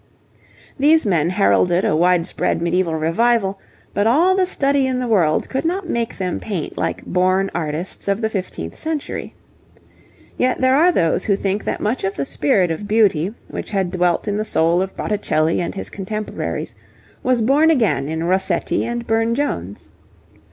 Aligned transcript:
These 0.79 1.05
men 1.05 1.29
heralded 1.29 1.85
a 1.85 1.95
widespread 1.95 2.59
medieval 2.59 2.95
revival, 2.95 3.59
but 3.93 4.07
all 4.07 4.35
the 4.35 4.47
study 4.47 4.87
in 4.87 4.99
the 4.99 5.05
world 5.05 5.47
could 5.47 5.63
not 5.63 5.87
make 5.87 6.17
them 6.17 6.39
paint 6.39 6.75
like 6.75 7.05
born 7.05 7.51
artists 7.53 8.07
of 8.07 8.19
the 8.19 8.27
fifteenth 8.27 8.75
century. 8.75 9.35
Yet 10.39 10.59
there 10.59 10.75
are 10.75 10.91
those 10.91 11.25
who 11.25 11.35
think 11.35 11.63
that 11.65 11.79
much 11.81 12.03
of 12.03 12.15
the 12.15 12.25
spirit 12.25 12.71
of 12.71 12.87
beauty, 12.87 13.31
which 13.47 13.69
had 13.69 13.91
dwelt 13.91 14.27
in 14.27 14.37
the 14.37 14.43
soul 14.43 14.81
of 14.81 14.97
Botticelli 14.97 15.61
and 15.61 15.75
his 15.75 15.91
contemporaries, 15.91 16.73
was 17.21 17.39
born 17.39 17.69
again 17.69 18.09
in 18.09 18.23
Rossetti 18.23 18.83
and 18.83 19.05
Burne 19.05 19.35
Jones. 19.35 19.91